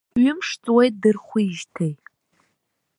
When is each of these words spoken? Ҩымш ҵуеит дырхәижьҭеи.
Ҩымш 0.21 0.49
ҵуеит 0.63 0.95
дырхәижьҭеи. 1.01 1.93